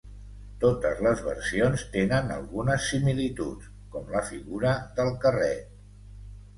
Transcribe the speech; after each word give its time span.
Totes 0.61 1.03
les 1.07 1.21
versions 1.25 1.83
tenen 1.97 2.33
algunes 2.37 2.89
similituds, 2.95 3.71
com 3.95 4.13
la 4.17 4.27
figura 4.35 4.77
del 5.01 5.17
carret. 5.29 5.75